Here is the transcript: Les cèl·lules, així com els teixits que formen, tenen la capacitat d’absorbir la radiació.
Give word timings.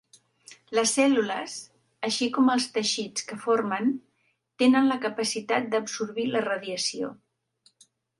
Les 0.77 0.91
cèl·lules, 0.99 1.57
així 2.07 2.29
com 2.37 2.47
els 2.53 2.65
teixits 2.77 3.27
que 3.31 3.37
formen, 3.43 3.91
tenen 4.63 4.89
la 4.93 4.97
capacitat 5.05 5.69
d’absorbir 5.75 6.27
la 6.31 6.43
radiació. 6.47 7.11